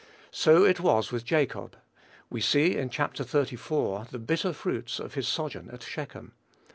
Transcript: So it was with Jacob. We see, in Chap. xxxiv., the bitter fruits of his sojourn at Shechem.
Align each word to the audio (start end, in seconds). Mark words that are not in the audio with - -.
So 0.31 0.63
it 0.63 0.79
was 0.79 1.11
with 1.11 1.23
Jacob. 1.25 1.75
We 2.31 2.41
see, 2.41 2.75
in 2.75 2.89
Chap. 2.89 3.13
xxxiv., 3.13 4.09
the 4.09 4.17
bitter 4.17 4.51
fruits 4.51 4.99
of 4.99 5.13
his 5.13 5.27
sojourn 5.27 5.69
at 5.69 5.83
Shechem. 5.83 6.31